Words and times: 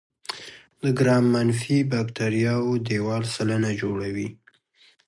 د 0.81 0.83
ګرام 0.99 1.25
منفي 1.35 1.77
باکتریاوو 1.91 2.73
دیوال 2.87 3.23
سلنه 3.35 3.71
جوړوي. 3.81 4.27